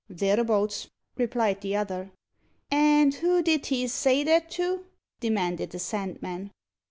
[0.09, 2.09] "Thereabouts," replied the other.
[2.71, 4.87] "And who did he say that to?"
[5.19, 6.49] demanded the Sandman.